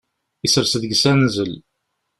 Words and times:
Isers 0.45 0.73
deg-s 0.81 1.03
anzel. 1.11 1.53